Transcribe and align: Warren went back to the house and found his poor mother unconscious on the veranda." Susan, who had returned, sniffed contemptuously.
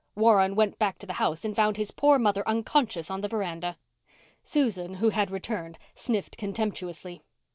Warren 0.15 0.55
went 0.55 0.79
back 0.79 0.97
to 0.97 1.05
the 1.05 1.13
house 1.21 1.45
and 1.45 1.55
found 1.55 1.77
his 1.77 1.91
poor 1.91 2.17
mother 2.17 2.41
unconscious 2.49 3.11
on 3.11 3.21
the 3.21 3.27
veranda." 3.27 3.77
Susan, 4.41 4.95
who 4.95 5.09
had 5.09 5.29
returned, 5.29 5.77
sniffed 5.93 6.37
contemptuously. 6.39 7.21